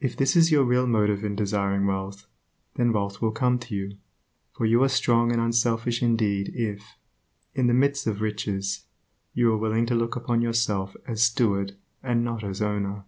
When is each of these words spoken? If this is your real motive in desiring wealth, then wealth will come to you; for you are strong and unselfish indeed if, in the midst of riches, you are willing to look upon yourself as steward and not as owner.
If 0.00 0.16
this 0.16 0.34
is 0.34 0.50
your 0.50 0.64
real 0.64 0.88
motive 0.88 1.22
in 1.24 1.36
desiring 1.36 1.86
wealth, 1.86 2.26
then 2.74 2.92
wealth 2.92 3.22
will 3.22 3.30
come 3.30 3.60
to 3.60 3.76
you; 3.76 3.96
for 4.50 4.66
you 4.66 4.82
are 4.82 4.88
strong 4.88 5.30
and 5.30 5.40
unselfish 5.40 6.02
indeed 6.02 6.50
if, 6.52 6.96
in 7.54 7.68
the 7.68 7.72
midst 7.72 8.08
of 8.08 8.20
riches, 8.20 8.86
you 9.34 9.52
are 9.52 9.56
willing 9.58 9.86
to 9.86 9.94
look 9.94 10.16
upon 10.16 10.42
yourself 10.42 10.96
as 11.06 11.22
steward 11.22 11.76
and 12.02 12.24
not 12.24 12.42
as 12.42 12.60
owner. 12.60 13.04